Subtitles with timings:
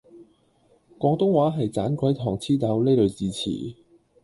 [0.97, 3.75] 廣東話係盞鬼糖黐豆呢類字詞